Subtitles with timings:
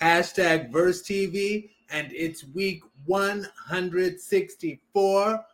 [0.00, 5.44] hashtag Verse TV, and it's week 164.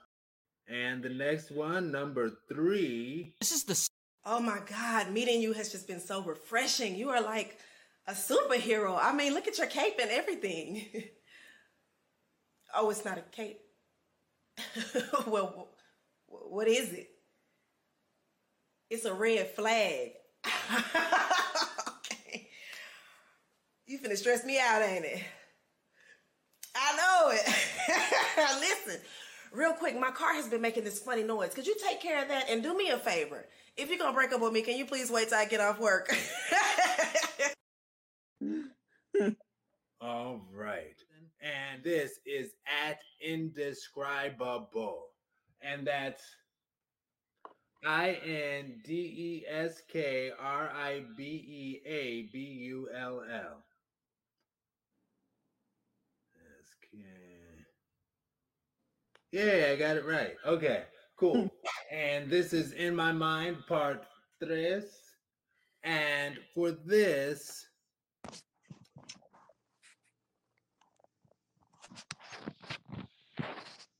[0.69, 3.35] And the next one, number three.
[3.41, 3.89] This is the
[4.29, 6.97] Oh my God, meeting you has just been so refreshing.
[6.97, 7.59] You are like
[8.09, 8.99] a superhero.
[9.01, 10.85] I mean, look at your cape and everything.
[12.75, 13.61] oh, it's not a cape.
[15.29, 15.69] well,
[16.27, 17.09] what is it?
[18.91, 20.11] It's a red flag.
[23.87, 25.23] You finna stress me out, ain't it?
[26.75, 27.47] I know it.
[28.61, 29.01] Listen,
[29.53, 31.55] real quick, my car has been making this funny noise.
[31.55, 33.47] Could you take care of that and do me a favor?
[33.77, 35.79] If you're gonna break up with me, can you please wait till I get off
[35.79, 36.13] work?
[40.01, 40.97] All right.
[41.41, 45.05] And this is at indescribable.
[45.63, 46.23] And that's
[47.85, 53.63] I N D E S K R I B E A B U L L.
[59.33, 60.35] Yeah, I got it right.
[60.47, 60.85] Okay,
[61.17, 61.51] cool.
[61.93, 64.05] and this is In My Mind, part
[64.43, 64.85] tres.
[65.85, 67.67] And for this,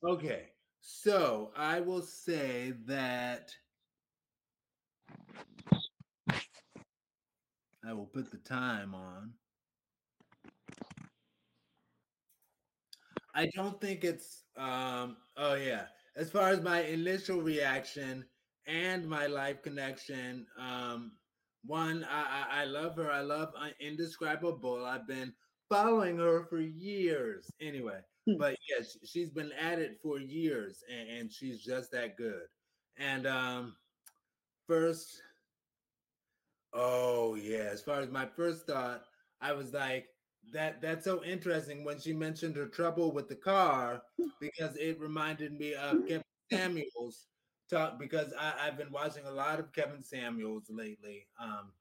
[0.03, 0.45] okay,
[0.81, 3.51] so I will say that
[7.87, 9.33] I will put the time on.
[13.37, 15.89] I don't think it's um oh yeah.
[16.17, 18.31] As far as my initial reaction
[18.67, 21.19] and my life connection, um
[21.65, 23.11] one I I, I love her.
[23.13, 24.87] I love uh, indescribable.
[24.87, 25.35] I've been
[25.69, 27.51] following her for years.
[27.61, 28.39] Anyway, Hmm.
[28.39, 32.49] but yes, she's been at it for years and, and she's just that good.
[32.97, 33.77] And um
[34.69, 35.23] first
[36.73, 39.07] Oh yeah, as far as my first thought,
[39.41, 40.09] I was like,
[40.53, 44.03] that that's so interesting when she mentioned her trouble with the car
[44.41, 47.27] because it reminded me of Kevin Samuels
[47.69, 51.27] talk because I, I've been watching a lot of Kevin Samuels lately.
[51.41, 51.73] Um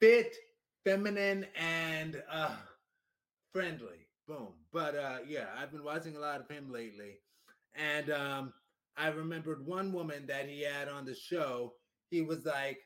[0.00, 0.36] fit,
[0.84, 2.56] feminine, and uh
[3.52, 4.08] friendly.
[4.26, 4.54] Boom.
[4.72, 7.20] But uh yeah, I've been watching a lot of him lately.
[7.74, 8.52] And um
[8.96, 11.74] I remembered one woman that he had on the show.
[12.10, 12.78] He was like,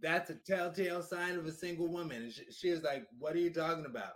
[0.00, 2.22] that's a telltale sign of a single woman.
[2.22, 4.14] And she, she was like, What are you talking about?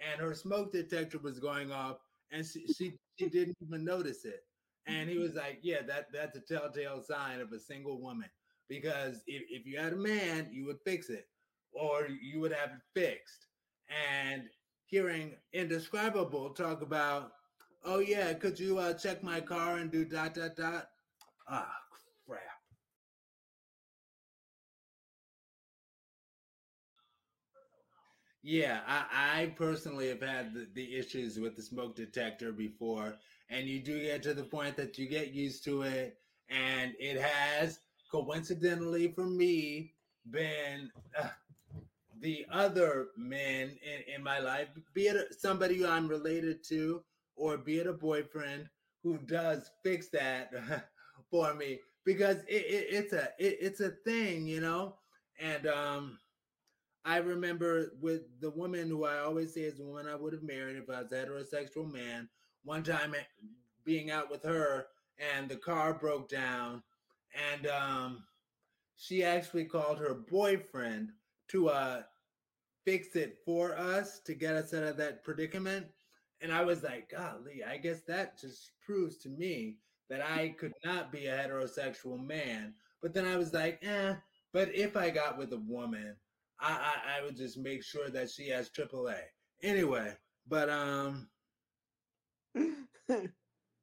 [0.00, 1.98] And her smoke detector was going off
[2.30, 4.40] and she, she, she didn't even notice it.
[4.86, 8.28] And he was like, Yeah, that, that's a telltale sign of a single woman.
[8.68, 11.26] Because if, if you had a man, you would fix it
[11.72, 13.46] or you would have it fixed.
[13.88, 14.44] And
[14.84, 17.32] hearing indescribable talk about,
[17.84, 20.88] Oh, yeah, could you uh, check my car and do dot, dot, dot?
[21.48, 21.72] Ah,
[28.44, 33.16] Yeah, I, I personally have had the, the issues with the smoke detector before,
[33.48, 36.18] and you do get to the point that you get used to it,
[36.50, 39.94] and it has coincidentally for me
[40.30, 41.28] been uh,
[42.20, 47.02] the other men in, in my life, be it somebody I'm related to,
[47.36, 48.68] or be it a boyfriend
[49.02, 50.50] who does fix that
[51.30, 54.96] for me because it, it, it's a it, it's a thing, you know,
[55.40, 56.18] and um.
[57.04, 60.42] I remember with the woman who I always say is the woman I would have
[60.42, 62.28] married if I was a heterosexual man.
[62.64, 63.14] One time
[63.84, 64.86] being out with her
[65.36, 66.82] and the car broke down,
[67.52, 68.24] and um,
[68.96, 71.10] she actually called her boyfriend
[71.48, 72.02] to uh,
[72.84, 75.86] fix it for us to get us out of that predicament.
[76.40, 79.76] And I was like, golly, I guess that just proves to me
[80.08, 82.74] that I could not be a heterosexual man.
[83.02, 84.14] But then I was like, eh,
[84.52, 86.16] but if I got with a woman,
[86.64, 89.20] I, I, I would just make sure that she has AAA.
[89.62, 90.16] Anyway,
[90.48, 91.28] but um,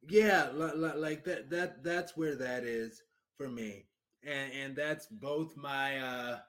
[0.09, 3.03] yeah, li- li- like that that that's where that is
[3.37, 3.85] for me,
[4.23, 6.39] and and that's both my uh,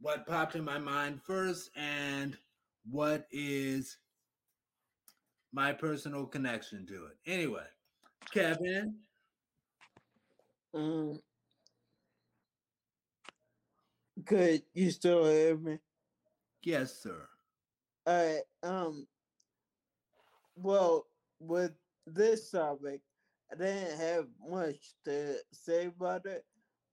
[0.00, 2.36] what popped in my mind first, and
[2.90, 3.98] what is
[5.52, 7.18] my personal connection to it.
[7.26, 7.66] Anyway,
[8.32, 8.96] Kevin,
[10.74, 11.20] Um,
[14.24, 14.62] good.
[14.74, 15.78] You still hear me?
[16.62, 17.28] yes, sir.
[18.06, 18.42] All right.
[18.62, 19.06] Um.
[20.56, 21.06] Well,
[21.38, 21.72] with
[22.06, 23.00] this topic,
[23.52, 26.44] I didn't have much to say about it,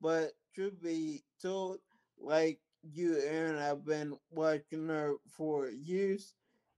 [0.02, 1.80] but to be told,
[2.20, 6.34] like you, Aaron, I've been watching her for years,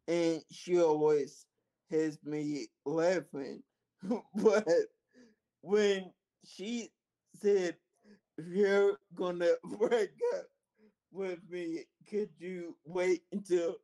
[0.08, 1.46] and she always
[1.92, 3.64] has me laughing.
[4.36, 4.68] but
[5.62, 6.12] when
[6.46, 6.90] she
[7.36, 7.76] said, "If
[8.48, 10.46] you're gonna break up
[11.12, 13.78] with me, could you wait until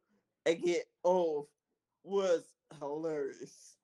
[0.46, 1.48] I get off
[2.04, 2.50] was
[2.80, 3.78] hilarious.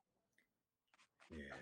[1.31, 1.56] Yeah.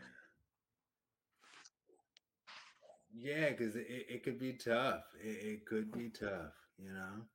[3.13, 5.03] Yeah, because it, it could be tough.
[5.21, 7.25] It, it could be tough, you know?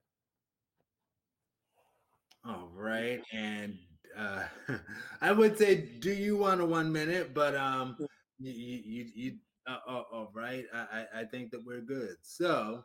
[2.44, 3.22] All right.
[3.32, 3.78] And
[4.16, 4.44] uh
[5.20, 7.96] I would say do you want a one minute, but um
[8.38, 9.32] you you you
[9.66, 10.64] uh, oh, oh, right.
[10.72, 12.16] I I think that we're good.
[12.22, 12.84] So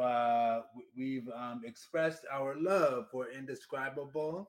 [0.00, 0.60] uh
[0.96, 4.48] we've um expressed our love for indescribable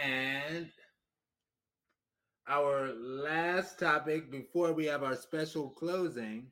[0.00, 0.70] and
[2.46, 6.46] our last topic before we have our special closing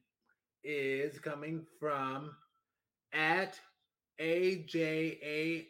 [0.64, 2.34] is coming from
[3.12, 3.58] at
[4.20, 5.66] AJAI38,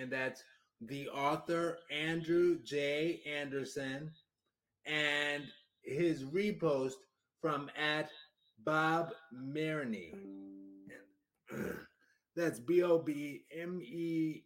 [0.00, 0.42] and that's
[0.80, 3.20] the author Andrew J.
[3.26, 4.10] Anderson,
[4.86, 5.44] and
[5.86, 6.94] his repost
[7.40, 8.10] from at
[8.64, 10.12] Bob Maroney.
[12.34, 14.42] That's B O B M E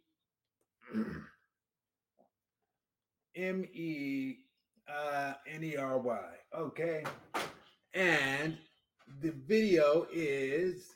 [3.35, 4.35] M E
[4.89, 6.31] uh, N E R Y.
[6.57, 7.05] Okay.
[7.95, 8.59] And
[9.21, 10.87] the video is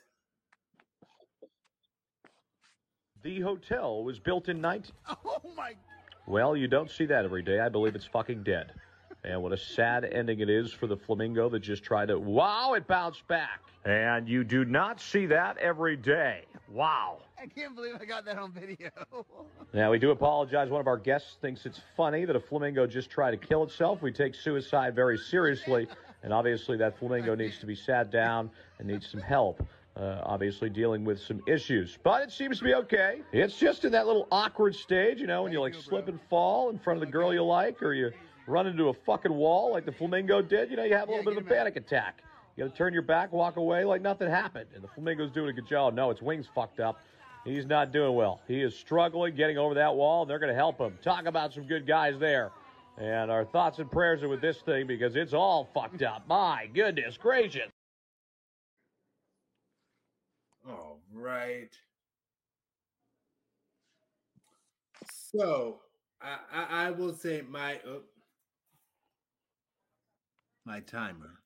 [3.25, 4.93] The hotel was built in 19.
[5.09, 5.73] 19- Oh my!
[6.27, 7.59] well, you don't see that every day.
[7.59, 8.73] I believe it's fucking dead.
[9.25, 12.19] And what a sad ending it is for the flamingo that just tried to.
[12.19, 13.63] Wow, it bounced back.
[13.85, 16.45] And you do not see that every day.
[16.69, 17.19] Wow.
[17.41, 18.91] I can't believe I got that on video.
[19.73, 20.71] Now, we do apologize.
[20.71, 24.03] One of our guests thinks it's funny that a flamingo just tried to kill itself.
[24.03, 25.89] We take suicide very seriously,
[26.23, 29.67] and obviously, that flamingo needs to be sat down and needs some help.
[29.97, 33.23] Uh, obviously, dealing with some issues, but it seems to be okay.
[33.33, 36.71] It's just in that little awkward stage, you know, when you like slip and fall
[36.71, 38.13] in front of the girl you like, or you
[38.47, 40.71] run into a fucking wall like the flamingo did.
[40.71, 42.23] You know, you have a little bit of a panic attack.
[42.57, 44.67] You got to turn your back, walk away like nothing happened.
[44.75, 45.95] And the flamingo's doing a good job.
[45.95, 46.99] No, its wings fucked up.
[47.45, 48.41] He's not doing well.
[48.49, 50.97] He is struggling getting over that wall, and they're going to help him.
[51.03, 52.53] Talk about some good guys there.
[52.97, 56.25] And our thoughts and prayers are with this thing because it's all fucked up.
[56.29, 57.71] My goodness gracious.
[60.67, 61.71] all right.
[65.35, 65.81] So
[66.23, 68.03] I, I, I will say my oh,
[70.65, 71.41] my timer.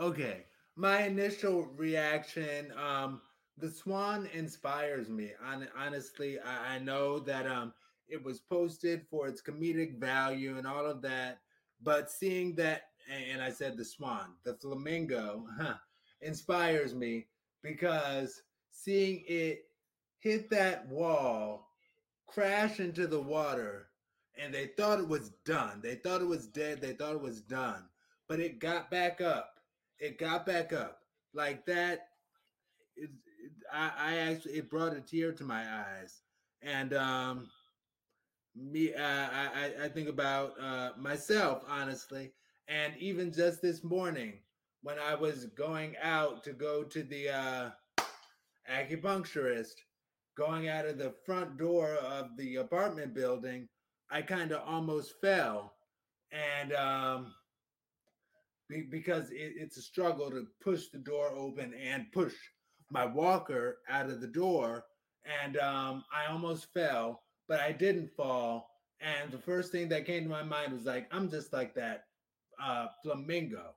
[0.00, 0.44] Okay,
[0.76, 2.72] my initial reaction.
[2.76, 3.20] Um,
[3.56, 5.32] the Swan inspires me.
[5.42, 7.72] Hon- honestly, I, I know that um
[8.08, 11.40] it was posted for its comedic value and all of that,
[11.82, 15.74] but seeing that, and I said the Swan, the flamingo, huh,
[16.20, 17.26] inspires me
[17.62, 19.64] because seeing it
[20.18, 21.68] hit that wall,
[22.26, 23.85] crash into the water,
[24.38, 25.80] and they thought it was done.
[25.82, 26.80] They thought it was dead.
[26.80, 27.84] They thought it was done,
[28.28, 29.54] but it got back up.
[29.98, 31.00] It got back up
[31.34, 32.08] like that.
[32.96, 33.10] It,
[33.44, 36.22] it, I, I actually it brought a tear to my eyes,
[36.62, 37.48] and um,
[38.54, 42.32] me uh, I I- think about uh, myself honestly,
[42.68, 44.34] and even just this morning
[44.82, 47.70] when I was going out to go to the uh,
[48.70, 49.74] acupuncturist,
[50.36, 53.68] going out of the front door of the apartment building,
[54.10, 55.74] I kind of almost fell,
[56.32, 57.34] and um,
[58.68, 62.34] be, because it, it's a struggle to push the door open and push
[62.90, 64.84] my walker out of the door,
[65.42, 68.70] and um, I almost fell, but I didn't fall.
[69.00, 72.04] And the first thing that came to my mind was like, I'm just like that
[72.62, 73.74] uh, flamingo.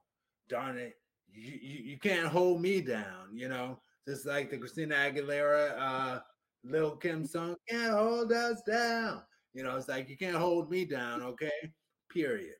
[0.48, 0.94] Darn it,
[1.32, 3.80] you, you, you can't hold me down, you know.
[4.08, 6.20] Just like the Christina Aguilera, uh,
[6.64, 9.22] Lil Kim song, can't hold us down.
[9.54, 11.72] You know, it's like you can't hold me down, okay?
[12.12, 12.56] Period.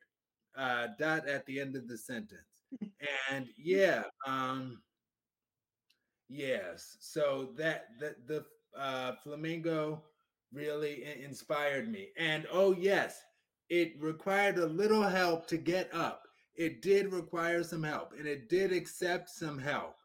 [0.56, 2.42] Uh, dot at the end of the sentence.
[3.30, 4.80] And yeah, um,
[6.28, 6.96] yes.
[7.00, 8.44] So that that the
[8.78, 10.02] uh, flamingo
[10.52, 12.08] really inspired me.
[12.18, 13.20] And oh yes,
[13.68, 16.22] it required a little help to get up.
[16.56, 19.96] It did require some help, and it did accept some help.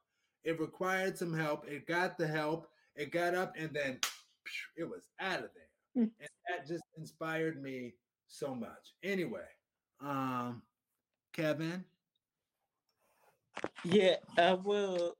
[0.44, 1.68] It required some help.
[1.68, 2.68] It got the help.
[2.96, 4.00] It got up, and then
[4.78, 5.65] it was out of there.
[5.96, 6.12] And
[6.50, 7.94] that just inspired me
[8.28, 8.94] so much.
[9.04, 9.48] Anyway,
[10.02, 10.62] um,
[11.34, 11.84] Kevin.
[13.84, 15.16] Yeah, I will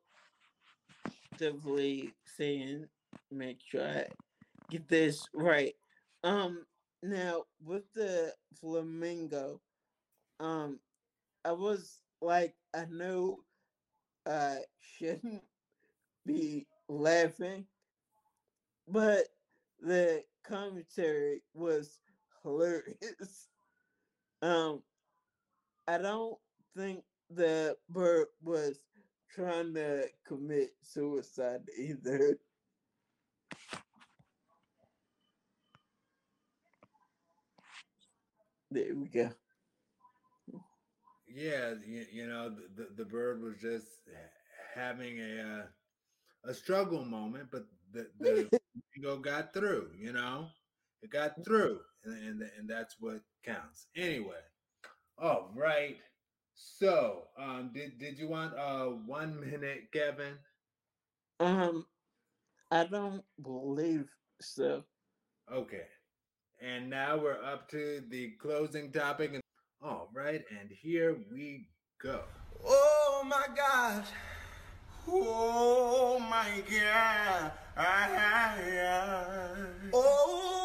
[1.38, 2.88] definitely say and
[3.32, 4.06] make sure I
[4.70, 5.74] get this right.
[6.24, 6.66] Um,
[7.04, 9.62] now with the flamingo,
[10.40, 10.80] um,
[11.44, 13.40] I was like, I know
[14.28, 15.44] I shouldn't
[16.26, 17.66] be laughing,
[18.88, 19.28] but
[19.80, 22.00] the commentary was
[22.44, 23.50] hilarious.
[24.42, 24.82] Um,
[25.88, 26.38] I don't
[26.76, 28.80] think that Bert was
[29.32, 32.38] trying to commit suicide either.
[38.72, 39.32] There we go.
[41.28, 43.88] Yeah, you, you know, the, the bird was just
[44.74, 48.60] having a uh, a struggle moment, but the, the
[49.06, 49.90] ego got through.
[49.98, 50.48] You know,
[51.02, 53.88] it got through, and, and and that's what counts.
[53.96, 54.42] Anyway,
[55.18, 55.98] all right.
[56.56, 60.34] So, um, did did you want uh one minute, Kevin?
[61.40, 61.86] Um,
[62.72, 64.08] I don't believe
[64.42, 64.84] so.
[65.54, 65.86] Okay.
[66.62, 69.40] And now we're up to the closing topic.
[69.84, 71.68] All right, and here we
[72.02, 72.22] go.
[72.66, 74.06] Oh my God.
[75.08, 77.52] Oh my God.
[79.94, 80.65] Oh,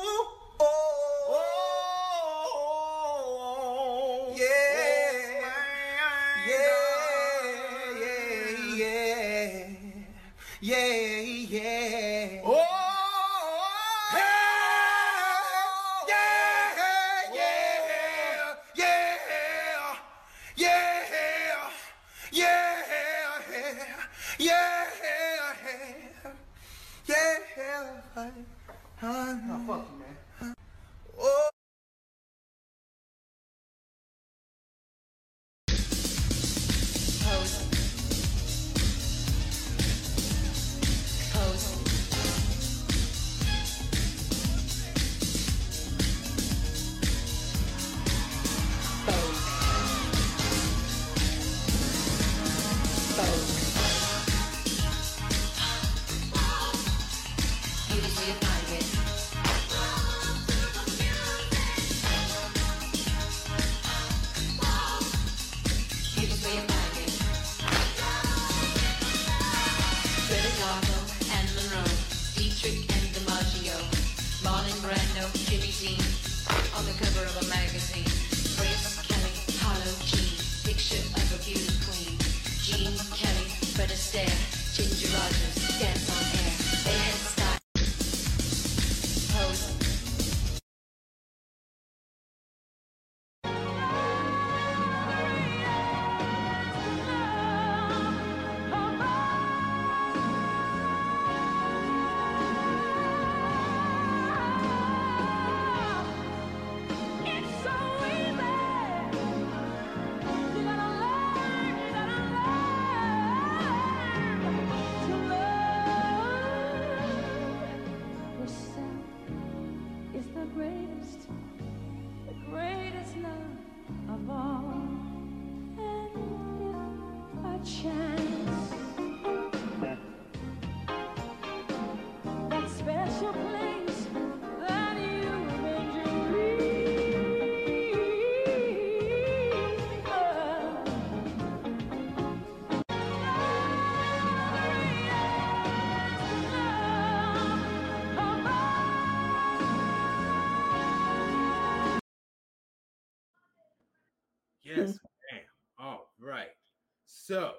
[157.30, 157.52] So,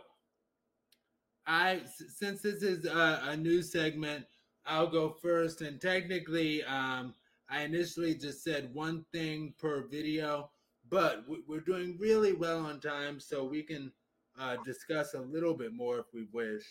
[1.47, 4.25] I since this is a, a new segment,
[4.65, 5.61] I'll go first.
[5.61, 7.15] And technically, um,
[7.49, 10.51] I initially just said one thing per video,
[10.89, 13.93] but we- we're doing really well on time, so we can
[14.37, 16.65] uh, discuss a little bit more if we wish.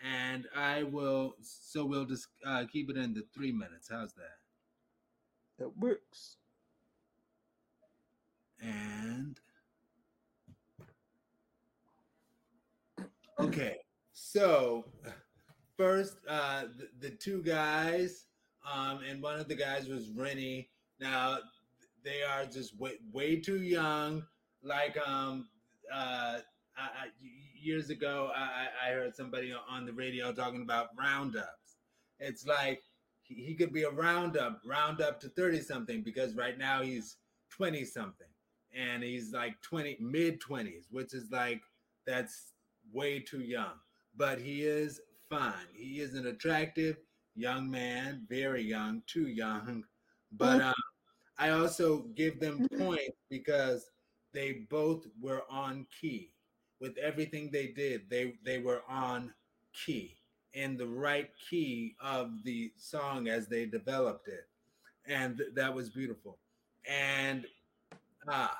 [0.00, 3.88] And I will, so we'll just uh, keep it in the three minutes.
[3.90, 4.38] How's that?
[5.58, 6.36] That works.
[8.60, 9.40] And
[13.40, 13.76] okay,
[14.12, 14.84] so
[15.76, 18.26] first, uh, the, the two guys,
[18.70, 20.70] um, and one of the guys was Rennie.
[21.00, 21.38] Now
[22.04, 24.24] they are just way, way too young.
[24.62, 25.48] Like um,
[25.92, 26.38] uh,
[26.76, 27.06] I, I,
[27.54, 31.76] years ago, I, I heard somebody on the radio talking about roundups.
[32.18, 32.82] It's like
[33.22, 37.16] he, he could be a roundup, roundup to thirty something, because right now he's
[37.50, 38.26] twenty something
[38.76, 41.62] and he's like 20 mid 20s which is like
[42.06, 42.52] that's
[42.92, 43.74] way too young
[44.16, 45.66] but he is fine.
[45.74, 46.96] He is an attractive
[47.34, 49.84] young man very young too young.
[50.32, 50.74] But um,
[51.38, 53.90] i also give them points because
[54.32, 56.32] they both were on key.
[56.80, 59.32] With everything they did they they were on
[59.84, 60.16] key
[60.54, 64.48] in the right key of the song as they developed it.
[65.06, 66.38] And th- that was beautiful.
[66.88, 67.46] And
[68.28, 68.56] ah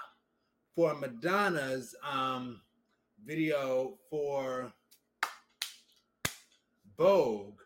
[0.75, 2.61] for Madonna's um,
[3.27, 4.73] video for
[6.97, 7.61] Vogue,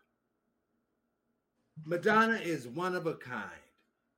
[1.85, 3.49] Madonna is one of a kind,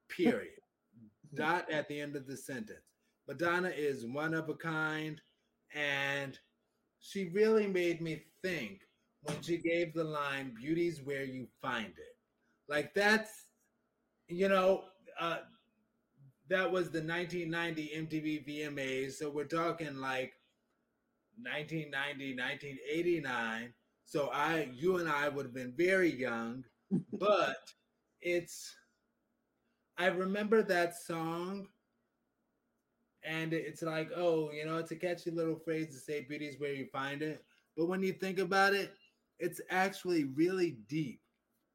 [0.10, 0.50] period.
[1.36, 2.86] dot at the end of the sentence.
[3.28, 5.20] Madonna is one of a kind,
[5.74, 6.38] and
[7.00, 8.82] she really made me think
[9.24, 12.16] when she gave the line "Beauty's where you find it."
[12.68, 13.48] Like that's,
[14.28, 14.86] you know,
[15.20, 15.40] uh,
[16.50, 20.34] that was the 1990 MTV VMAs, so we're talking like
[21.42, 23.74] 1990, 1989.
[24.06, 26.64] So I, you and I would have been very young,
[27.14, 27.58] but
[28.22, 28.76] it's.
[29.96, 31.68] I remember that song
[33.24, 36.74] and it's like, oh, you know, it's a catchy little phrase to say beauty's where
[36.74, 37.44] you find it.
[37.78, 38.94] But when you think about it,
[39.40, 41.22] it's actually really deep.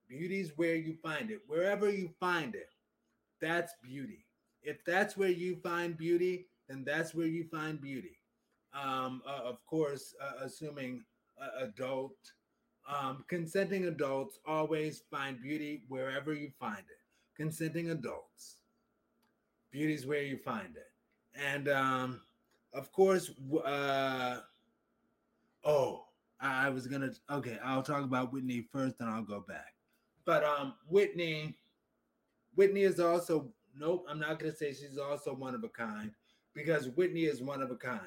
[0.08, 1.40] Beauty's where you find it.
[1.46, 2.70] Wherever you find it,
[3.40, 4.26] that's beauty.
[4.62, 8.17] If that's where you find beauty, then that's where you find beauty.
[8.74, 11.04] Um, uh, of course, uh, assuming
[11.40, 12.16] uh, adult,
[12.88, 17.00] um, consenting adults always find beauty wherever you find it.
[17.36, 18.58] Consenting adults,
[19.70, 20.88] beauty's where you find it
[21.38, 22.20] and um,
[22.72, 23.30] of course,
[23.64, 24.38] uh,
[25.64, 26.04] oh,
[26.40, 27.58] I was gonna okay.
[27.64, 29.74] I'll talk about Whitney first, and I'll go back.
[30.24, 31.56] But um, Whitney,
[32.54, 34.04] Whitney is also nope.
[34.08, 36.12] I'm not gonna say she's also one of a kind
[36.54, 38.00] because Whitney is one of a kind.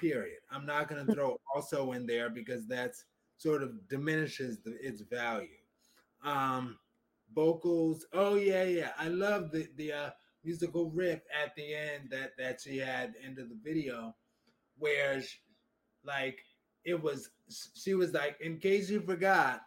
[0.00, 0.38] Period.
[0.50, 3.04] I'm not gonna throw also in there because that's
[3.36, 5.48] sort of diminishes the, its value.
[6.24, 6.78] Um,
[7.34, 8.06] vocals.
[8.12, 8.90] Oh yeah, yeah.
[8.98, 10.10] I love the the uh,
[10.44, 14.14] musical riff at the end that that she had end of the video
[14.78, 15.38] where she,
[16.04, 16.38] like
[16.84, 17.30] it was
[17.74, 19.62] she was like in case you forgot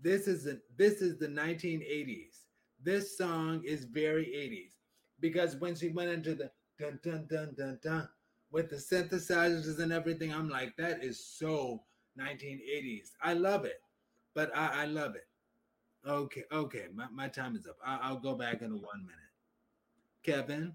[0.00, 2.44] this is a, this is the 1980s
[2.82, 4.74] this song is very 80s
[5.20, 8.08] because when she went into the dun dun dun dun dun
[8.52, 11.82] with the synthesizers and everything i'm like that is so
[12.20, 13.80] 1980s i love it
[14.34, 15.26] but i, I love it
[16.06, 19.22] okay okay my, my time is up I, i'll go back in one minute
[20.22, 20.72] Kevin?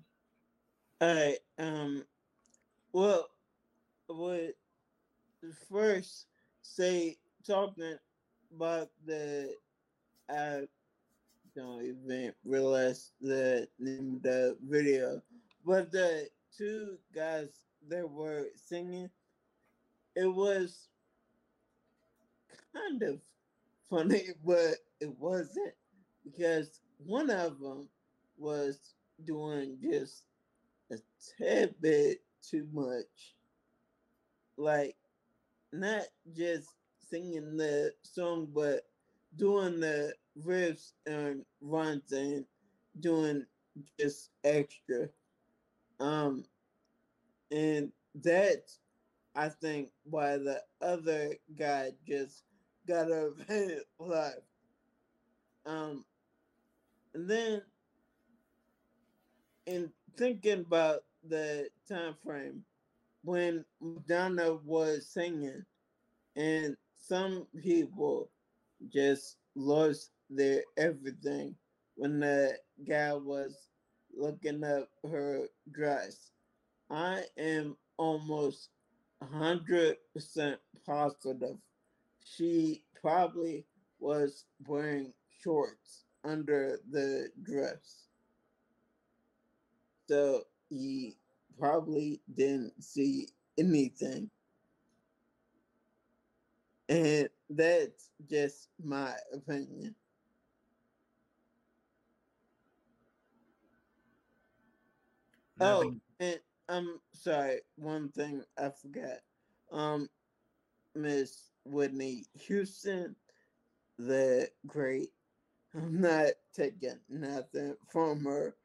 [1.00, 1.38] All right.
[1.58, 2.04] Um.
[2.92, 3.28] Well,
[4.10, 4.54] would
[5.70, 6.28] first
[6.62, 7.98] say talking
[8.54, 9.54] about the
[10.30, 10.68] I
[11.56, 15.22] don't even realize the name of the video,
[15.66, 19.10] but the two guys that were singing,
[20.16, 20.90] it was
[22.74, 23.20] kind of
[23.90, 25.74] funny, but it wasn't
[26.24, 27.88] because one of them
[28.38, 28.80] was
[29.26, 30.24] doing just
[30.92, 30.98] a
[31.38, 33.36] tad bit too much.
[34.58, 34.96] Like,
[35.72, 36.04] not
[36.36, 36.70] just
[37.10, 38.84] singing the song, but
[39.36, 42.46] doing the riffs and runs and
[43.00, 43.46] doing
[44.00, 45.10] just extra.
[46.00, 46.46] Um,
[47.52, 48.80] and that's,
[49.36, 52.44] I think, why the other guy just
[52.88, 53.32] got a
[54.00, 54.36] life.
[55.66, 56.06] Um,
[57.14, 57.62] and then
[59.66, 62.64] in thinking about the time frame
[63.24, 65.64] when Madonna was singing,
[66.36, 68.30] and some people
[68.94, 71.56] just lost their everything
[71.96, 72.58] when the
[72.88, 73.70] guy was
[74.16, 76.32] looking up her dress.
[76.90, 78.70] I am almost
[79.24, 79.96] 100%
[80.86, 81.58] positive
[82.28, 83.66] she probably
[84.00, 88.08] was wearing shorts under the dress.
[90.08, 91.18] So he
[91.58, 94.30] probably didn't see anything.
[96.90, 99.96] And that's just my opinion.
[105.60, 109.20] Oh, and I'm sorry, one thing I forgot.
[109.72, 110.10] Um,
[110.96, 113.16] Miss Whitney Houston,
[113.98, 115.10] the great.
[115.74, 118.56] I'm not taking nothing from her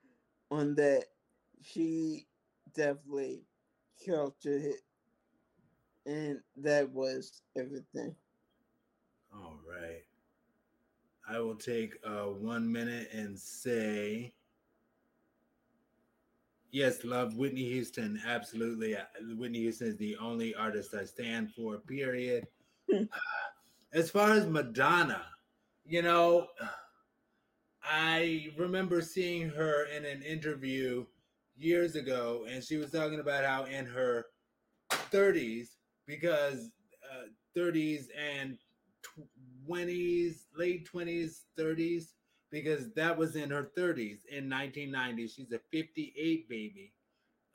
[0.50, 1.04] on that
[1.62, 2.26] she
[2.74, 3.42] definitely
[4.04, 4.76] killed it,
[6.06, 8.14] and that was everything.
[9.34, 10.02] All right.
[11.28, 14.32] I will take uh, one minute and say,
[16.72, 18.20] yes, love Whitney Houston.
[18.26, 18.96] Absolutely.
[18.96, 19.02] Uh,
[19.36, 22.48] Whitney Houston is the only artist I stand for, period.
[23.92, 25.22] as far as Madonna,
[25.84, 26.48] you know,
[27.84, 31.04] I remember seeing her in an interview
[31.56, 34.26] years ago, and she was talking about how in her
[34.90, 36.70] 30s, because
[37.12, 38.56] uh, 30s and
[39.68, 42.12] 20s, late 20s, 30s,
[42.52, 45.26] because that was in her 30s in 1990.
[45.26, 46.92] She's a 58 baby.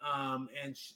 [0.04, 0.96] Um, and she,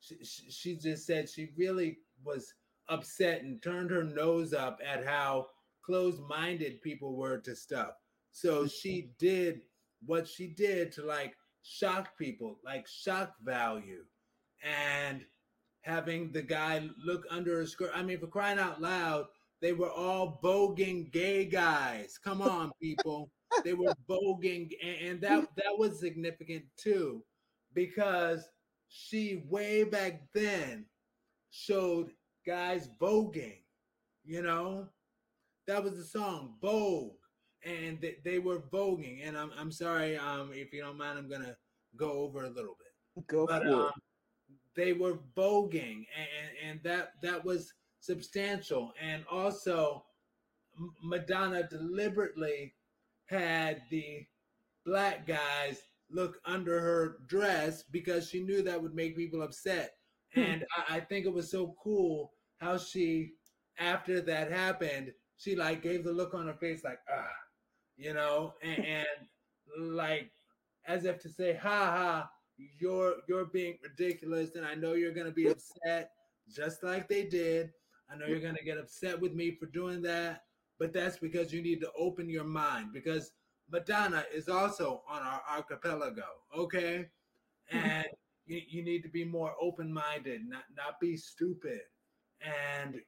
[0.00, 2.52] she, she just said she really was
[2.88, 5.46] upset and turned her nose up at how
[5.84, 7.94] closed minded people were to stuff.
[8.30, 9.62] So she did
[10.04, 14.04] what she did to like shock people, like shock value,
[14.62, 15.22] and
[15.80, 17.90] having the guy look under a skirt.
[17.94, 19.26] I mean, for crying out loud,
[19.62, 22.18] they were all voguing gay guys.
[22.22, 23.30] Come on, people.
[23.64, 27.22] they were voguing, and, and that that was significant too,
[27.74, 28.48] because
[28.88, 30.86] she way back then
[31.50, 32.10] showed
[32.46, 33.60] guys voguing.
[34.24, 34.88] You know,
[35.66, 37.14] that was the song Vogue,
[37.64, 39.26] and they, they were voguing.
[39.26, 41.56] And I'm I'm sorry, um, if you don't mind, I'm gonna
[41.96, 43.26] go over a little bit.
[43.28, 43.74] Go But for it.
[43.74, 43.92] um,
[44.74, 48.92] they were voguing, and, and that that was substantial.
[49.00, 50.04] And also,
[51.02, 52.74] Madonna deliberately
[53.26, 54.26] had the
[54.84, 59.94] black guys look under her dress because she knew that would make people upset.
[60.34, 60.40] Hmm.
[60.40, 63.32] And I, I think it was so cool how she,
[63.78, 67.26] after that happened, she like gave the look on her face like ah,
[67.96, 68.82] you know, and, hmm.
[68.82, 70.30] and like
[70.86, 72.30] as if to say, ha ha,
[72.80, 75.52] you're you're being ridiculous, and I know you're gonna be hmm.
[75.52, 76.10] upset,
[76.50, 77.70] just like they did.
[78.12, 80.44] I know you're gonna get upset with me for doing that,
[80.78, 83.32] but that's because you need to open your mind because
[83.70, 87.08] Madonna is also on our archipelago, okay?
[87.70, 88.06] And
[88.44, 91.80] you, you need to be more open-minded, not not be stupid.
[92.42, 93.00] And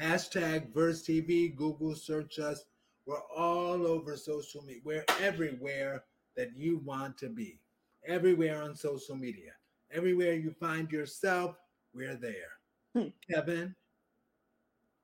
[0.00, 2.64] Hashtag Verse TV, Google search us.
[3.06, 4.80] We're all over social media.
[4.84, 6.04] We're everywhere
[6.36, 7.60] that you want to be.
[8.06, 9.52] Everywhere on social media.
[9.92, 11.56] Everywhere you find yourself,
[11.94, 12.61] we're there.
[12.94, 13.08] Hmm.
[13.28, 13.74] Kevin,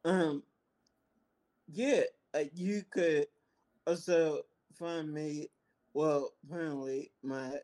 [0.04, 0.42] Um,
[1.68, 2.02] yeah,
[2.34, 3.26] uh, you could
[3.86, 4.42] also
[4.78, 5.50] find me.
[5.94, 7.58] Well, apparently my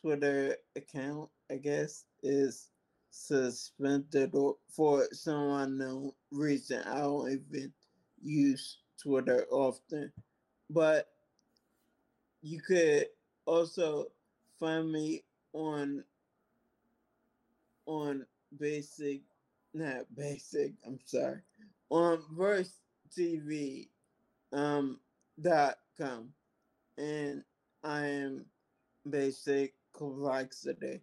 [0.00, 2.70] Twitter account, I guess, is
[3.10, 4.34] suspended
[4.70, 6.82] for some unknown reason.
[6.86, 7.72] I don't even
[8.22, 10.12] use Twitter often,
[10.70, 11.08] but
[12.42, 13.06] you could
[13.46, 14.06] also
[14.58, 16.04] find me on
[17.86, 18.24] on
[18.58, 19.22] basic
[19.74, 21.40] not basic i'm sorry
[21.90, 22.80] on verse
[23.16, 23.88] tv
[24.52, 24.98] um
[25.40, 26.28] dot com
[26.96, 27.42] and
[27.84, 28.44] i am
[29.08, 31.00] basic complexity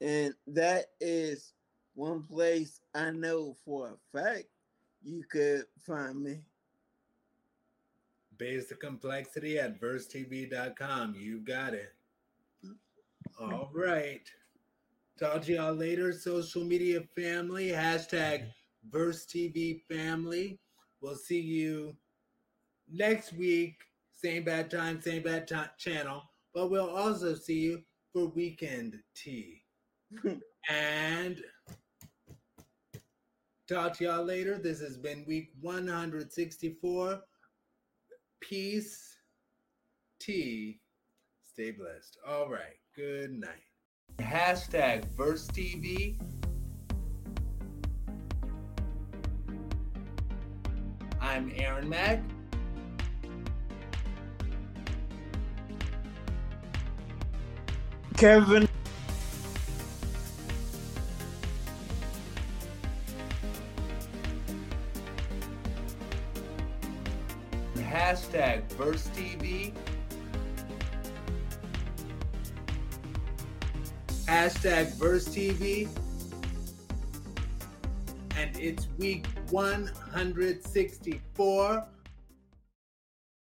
[0.00, 1.52] and that is
[1.94, 4.44] one place i know for a fact
[5.02, 6.40] you could find me
[8.40, 11.14] basic complexity at versetv.com.
[11.16, 11.92] You got it.
[13.38, 14.28] All right.
[15.20, 17.68] Talk to y'all later, social media family.
[17.68, 18.46] Hashtag
[18.90, 20.58] Verse TV family.
[21.02, 21.94] We'll see you
[22.90, 23.76] next week.
[24.12, 26.22] Same bad time, same bad time channel.
[26.54, 27.82] But we'll also see you
[28.14, 29.62] for weekend tea.
[30.70, 31.42] and
[33.68, 34.56] talk to y'all later.
[34.56, 37.20] This has been week 164.
[38.40, 39.16] Peace,
[40.18, 40.80] tea,
[41.44, 42.16] stay blessed.
[42.26, 42.78] All right.
[42.96, 43.69] Good night.
[44.18, 46.16] Hashtag Verse TV.
[51.20, 52.20] I'm Aaron Mack.
[58.20, 58.68] kevin
[67.78, 69.08] Hashtag Verse
[74.30, 75.88] hashtag Verse TV.
[78.36, 81.84] And it's week 164